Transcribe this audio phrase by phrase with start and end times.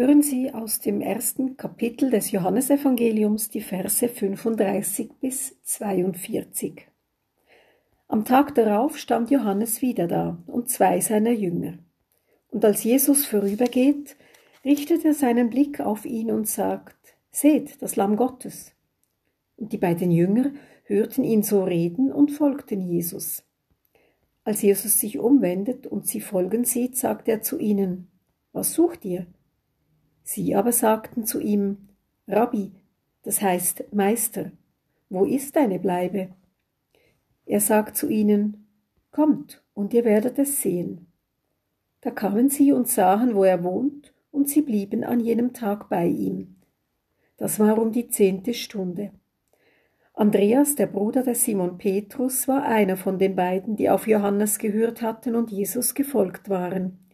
[0.00, 6.86] Hören Sie aus dem ersten Kapitel des Johannesevangeliums die Verse 35 bis 42.
[8.08, 11.74] Am Tag darauf stand Johannes wieder da und zwei seiner Jünger.
[12.48, 14.16] Und als Jesus vorübergeht,
[14.64, 16.96] richtet er seinen Blick auf ihn und sagt,
[17.30, 18.72] Seht, das Lamm Gottes.
[19.58, 20.52] Und die beiden Jünger
[20.84, 23.44] hörten ihn so reden und folgten Jesus.
[24.44, 28.08] Als Jesus sich umwendet und sie folgen sieht, sagt er zu ihnen,
[28.52, 29.26] Was sucht ihr?
[30.32, 31.88] Sie aber sagten zu ihm,
[32.28, 32.70] Rabbi,
[33.24, 34.52] das heißt Meister,
[35.08, 36.28] wo ist deine Bleibe?
[37.46, 38.68] Er sagt zu ihnen,
[39.10, 41.08] Kommt, und ihr werdet es sehen.
[42.00, 46.06] Da kamen sie und sahen, wo er wohnt, und sie blieben an jenem Tag bei
[46.06, 46.54] ihm.
[47.36, 49.10] Das war um die zehnte Stunde.
[50.14, 55.02] Andreas, der Bruder des Simon Petrus, war einer von den beiden, die auf Johannes gehört
[55.02, 57.09] hatten und Jesus gefolgt waren.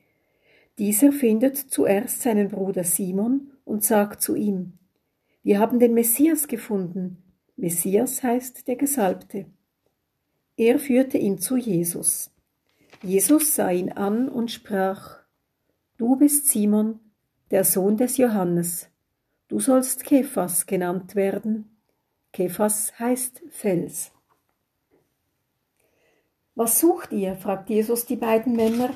[0.79, 4.75] Dieser findet zuerst seinen Bruder Simon und sagt zu ihm,
[5.43, 7.23] Wir haben den Messias gefunden.
[7.57, 9.47] Messias heißt der Gesalbte.
[10.57, 12.31] Er führte ihn zu Jesus.
[13.03, 15.21] Jesus sah ihn an und sprach,
[15.97, 17.01] Du bist Simon,
[17.51, 18.91] der Sohn des Johannes.
[19.49, 21.77] Du sollst Kephas genannt werden.
[22.33, 24.13] Kephas heißt Fels.
[26.55, 27.37] Was sucht ihr?
[27.37, 28.91] fragt Jesus die beiden Männer,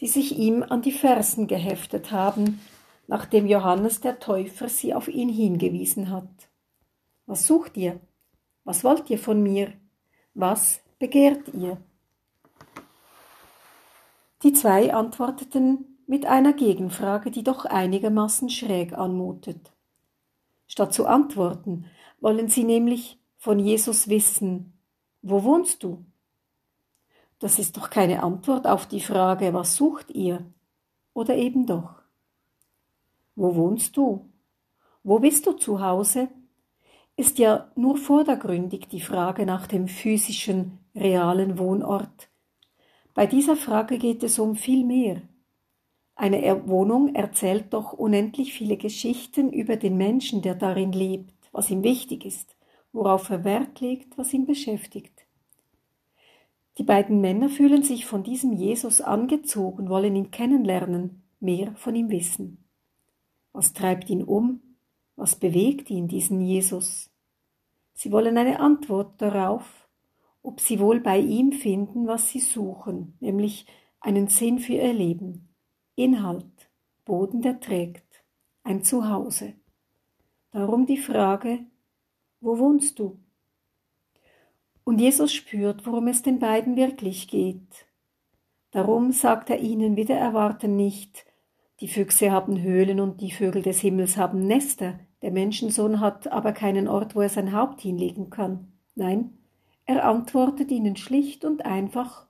[0.00, 2.60] die sich ihm an die Fersen geheftet haben,
[3.06, 6.28] nachdem Johannes der Täufer sie auf ihn hingewiesen hat.
[7.26, 8.00] Was sucht ihr?
[8.64, 9.72] Was wollt ihr von mir?
[10.34, 11.78] Was begehrt ihr?
[14.42, 19.72] Die zwei antworteten mit einer Gegenfrage, die doch einigermaßen schräg anmutet.
[20.66, 21.86] Statt zu antworten,
[22.20, 24.78] wollen sie nämlich von Jesus wissen,
[25.22, 26.04] wo wohnst du?
[27.44, 30.46] Das ist doch keine Antwort auf die Frage, was sucht ihr?
[31.12, 32.00] Oder eben doch?
[33.36, 34.30] Wo wohnst du?
[35.02, 36.30] Wo bist du zu Hause?
[37.16, 42.30] Ist ja nur vordergründig die Frage nach dem physischen, realen Wohnort.
[43.12, 45.20] Bei dieser Frage geht es um viel mehr.
[46.14, 51.84] Eine Wohnung erzählt doch unendlich viele Geschichten über den Menschen, der darin lebt was ihm
[51.84, 52.56] wichtig ist,
[52.92, 55.13] worauf er Wert legt, was ihn beschäftigt.
[56.78, 62.10] Die beiden Männer fühlen sich von diesem Jesus angezogen, wollen ihn kennenlernen, mehr von ihm
[62.10, 62.64] wissen.
[63.52, 64.60] Was treibt ihn um?
[65.14, 67.10] Was bewegt ihn, diesen Jesus?
[67.92, 69.88] Sie wollen eine Antwort darauf,
[70.42, 73.66] ob sie wohl bei ihm finden, was sie suchen, nämlich
[74.00, 75.48] einen Sinn für ihr Leben,
[75.94, 76.70] Inhalt,
[77.04, 78.24] Boden, der trägt,
[78.64, 79.54] ein Zuhause.
[80.50, 81.60] Darum die Frage,
[82.40, 83.18] wo wohnst du?
[84.84, 87.86] Und Jesus spürt, worum es den beiden wirklich geht.
[88.70, 91.24] Darum sagt er ihnen wieder erwarten nicht,
[91.80, 96.52] die Füchse haben Höhlen und die Vögel des Himmels haben Nester, der Menschensohn hat aber
[96.52, 98.72] keinen Ort, wo er sein Haupt hinlegen kann.
[98.94, 99.38] Nein,
[99.86, 102.26] er antwortet ihnen schlicht und einfach,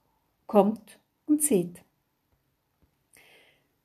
[0.47, 1.83] kommt und seht.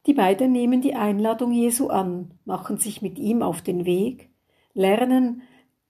[0.06, 4.30] Die beiden nehmen die Einladung Jesu an, machen sich mit ihm auf den Weg,
[4.74, 5.42] lernen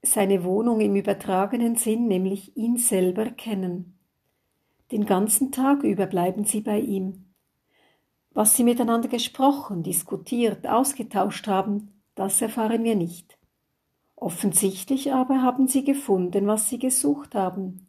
[0.01, 3.97] seine Wohnung im übertragenen Sinn, nämlich ihn selber kennen.
[4.91, 7.25] Den ganzen Tag über bleiben sie bei ihm.
[8.31, 13.37] Was sie miteinander gesprochen, diskutiert, ausgetauscht haben, das erfahren wir nicht.
[14.15, 17.87] Offensichtlich aber haben sie gefunden, was sie gesucht haben,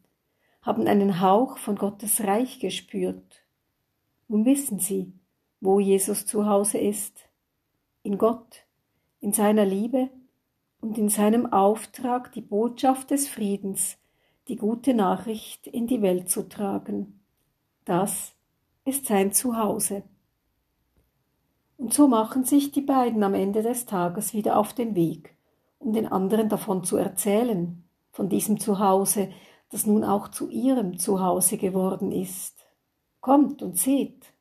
[0.62, 3.44] haben einen Hauch von Gottes Reich gespürt.
[4.28, 5.12] Nun wissen sie,
[5.60, 7.28] wo Jesus zu Hause ist,
[8.02, 8.64] in Gott,
[9.20, 10.10] in seiner Liebe
[10.80, 13.98] und in seinem Auftrag die Botschaft des Friedens,
[14.48, 17.20] die gute Nachricht in die Welt zu tragen.
[17.84, 18.32] Das
[18.84, 20.02] ist sein Zuhause.
[21.76, 25.34] Und so machen sich die beiden am Ende des Tages wieder auf den Weg,
[25.78, 29.30] um den anderen davon zu erzählen, von diesem Zuhause,
[29.70, 32.66] das nun auch zu ihrem Zuhause geworden ist.
[33.20, 34.34] Kommt und seht.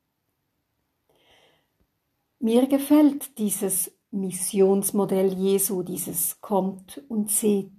[2.40, 7.70] Mir gefällt dieses Missionsmodell Jesu, dieses kommt und seht,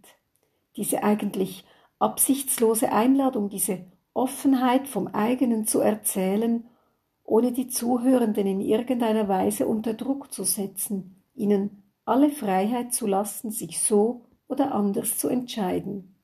[0.75, 1.65] diese eigentlich
[1.99, 6.67] absichtslose Einladung, diese Offenheit vom eigenen zu erzählen,
[7.23, 13.51] ohne die Zuhörenden in irgendeiner Weise unter Druck zu setzen, ihnen alle Freiheit zu lassen,
[13.51, 16.15] sich so oder anders zu entscheiden.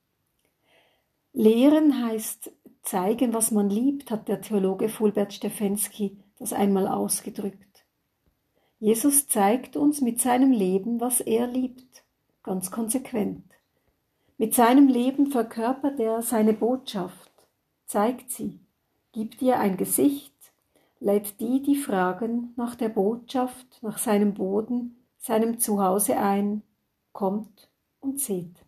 [1.32, 2.52] Lehren heißt
[2.82, 7.67] zeigen, was man liebt, hat der Theologe Fulbert Stefensky das einmal ausgedrückt.
[8.80, 12.04] Jesus zeigt uns mit seinem Leben, was er liebt,
[12.44, 13.44] ganz konsequent.
[14.36, 17.32] Mit seinem Leben verkörpert er seine Botschaft,
[17.86, 18.60] zeigt sie,
[19.10, 20.32] gibt ihr ein Gesicht,
[21.00, 26.62] lädt die, die fragen nach der Botschaft, nach seinem Boden, seinem Zuhause ein,
[27.12, 28.64] kommt und seht.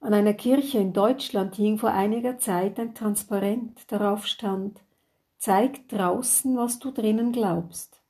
[0.00, 4.80] An einer Kirche in Deutschland hing vor einiger Zeit ein Transparent, darauf stand,
[5.36, 8.00] zeig draußen, was du drinnen glaubst.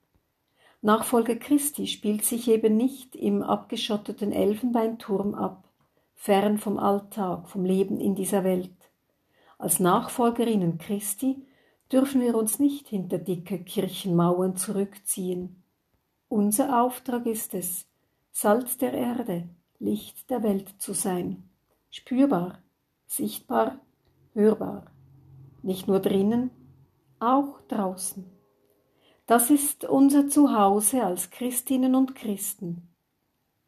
[0.84, 5.66] Nachfolge Christi spielt sich eben nicht im abgeschotteten Elfenbeinturm ab,
[6.14, 8.76] fern vom Alltag, vom Leben in dieser Welt.
[9.56, 11.42] Als Nachfolgerinnen Christi
[11.90, 15.62] dürfen wir uns nicht hinter dicke Kirchenmauern zurückziehen.
[16.28, 17.86] Unser Auftrag ist es,
[18.30, 19.48] Salz der Erde,
[19.78, 21.48] Licht der Welt zu sein,
[21.88, 22.58] spürbar,
[23.06, 23.80] sichtbar,
[24.34, 24.84] hörbar,
[25.62, 26.50] nicht nur drinnen,
[27.20, 28.26] auch draußen.
[29.26, 32.90] Das ist unser Zuhause als Christinnen und Christen,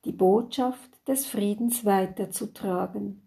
[0.05, 3.27] die Botschaft des Friedens weiterzutragen,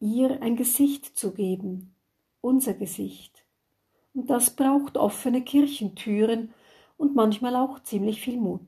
[0.00, 1.94] ihr ein Gesicht zu geben,
[2.40, 3.44] unser Gesicht.
[4.14, 6.54] Und das braucht offene Kirchentüren
[6.96, 8.66] und manchmal auch ziemlich viel Mut.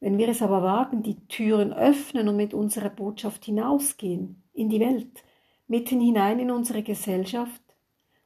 [0.00, 4.80] Wenn wir es aber wagen, die Türen öffnen und mit unserer Botschaft hinausgehen, in die
[4.80, 5.22] Welt,
[5.68, 7.62] mitten hinein in unsere Gesellschaft,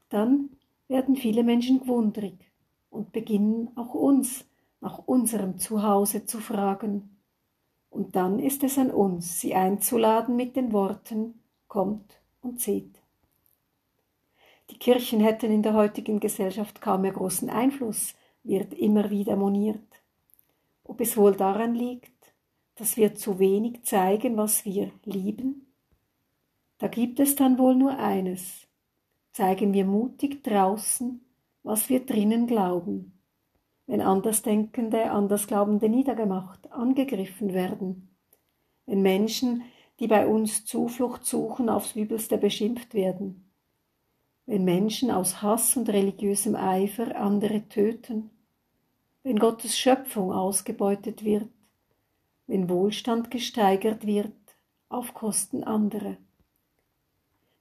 [0.09, 0.57] dann
[0.89, 2.48] werden viele Menschen gewundrig
[2.91, 4.45] und beginnen auch uns
[4.81, 7.19] nach unserem Zuhause zu fragen.
[7.91, 13.03] Und dann ist es an uns, sie einzuladen mit den Worten, kommt und seht.
[14.71, 20.03] Die Kirchen hätten in der heutigen Gesellschaft kaum mehr großen Einfluss, wird immer wieder moniert.
[20.85, 22.13] Ob es wohl daran liegt,
[22.75, 25.67] dass wir zu wenig zeigen, was wir lieben?
[26.79, 28.67] Da gibt es dann wohl nur eines.
[29.33, 31.21] Zeigen wir mutig draußen,
[31.69, 33.21] was wir drinnen glauben.
[33.87, 38.09] Wenn Andersdenkende, Andersglaubende niedergemacht, angegriffen werden.
[38.87, 39.63] Wenn Menschen,
[40.01, 43.51] die bei uns Zuflucht suchen, aufs Übelste beschimpft werden.
[44.47, 48.31] Wenn Menschen aus Hass und religiösem Eifer andere töten
[49.29, 51.51] wenn Gottes Schöpfung ausgebeutet wird,
[52.47, 54.33] wenn Wohlstand gesteigert wird
[54.89, 56.17] auf Kosten anderer.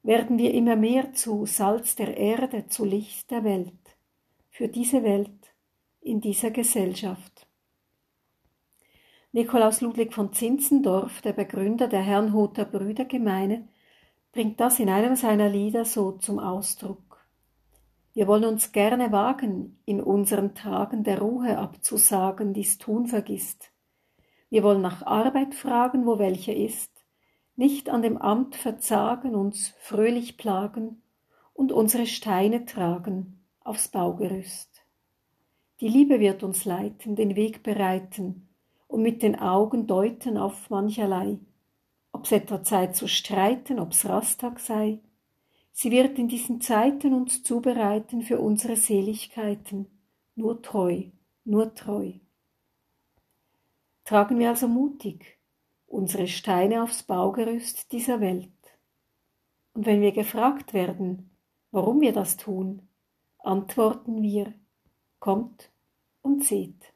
[0.02, 3.87] Werden wir immer mehr zu Salz der Erde, zu Licht der Welt,
[4.58, 5.54] für diese Welt,
[6.02, 7.48] in dieser Gesellschaft.
[9.32, 13.68] Nikolaus Ludwig von Zinzendorf, der Begründer der Herrnhuter Brüdergemeine,
[14.32, 17.24] bringt das in einem seiner Lieder so zum Ausdruck.
[18.16, 23.72] Wir wollen uns gerne wagen, in unseren Tagen der Ruhe abzusagen, die's Tun vergisst.
[24.50, 27.06] Wir wollen nach Arbeit fragen, wo welche ist,
[27.56, 31.04] nicht an dem Amt verzagen, uns fröhlich plagen
[31.54, 33.37] und unsere Steine tragen
[33.68, 34.84] aufs Baugerüst.
[35.82, 38.48] Die Liebe wird uns leiten, den Weg bereiten
[38.88, 41.40] und mit den Augen deuten auf mancherlei,
[42.12, 45.00] ob's etwa Zeit zu streiten, ob's Rasttag sei,
[45.80, 49.86] Sie wird in diesen Zeiten uns zubereiten für unsere Seligkeiten.
[50.34, 51.04] Nur treu,
[51.46, 52.14] nur treu.
[54.04, 55.38] Tragen wir also mutig
[55.86, 58.50] unsere Steine aufs Baugerüst dieser Welt.
[59.76, 61.30] Und wenn wir gefragt werden,
[61.70, 62.87] warum wir das tun,
[63.48, 64.54] antworten wir,
[65.20, 65.72] kommt
[66.22, 66.94] und seht.